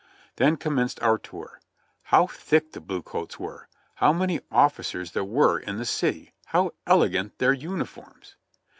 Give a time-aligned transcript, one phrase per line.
[0.37, 1.59] Then commenced our tour.
[2.05, 3.67] How thick the blue coats were!
[3.97, 6.33] How many officers there were in the city!
[6.45, 8.35] How elegant their uniforms